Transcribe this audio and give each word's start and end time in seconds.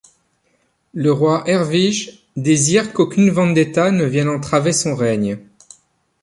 Le 0.95 1.11
roi 1.11 1.43
Ervige 1.47 2.25
désire 2.35 2.91
qu'aucune 2.91 3.29
vendetta 3.29 3.91
ne 3.91 4.03
vienne 4.03 4.29
entraver 4.29 4.73
son 4.73 4.95
règne. 4.95 5.37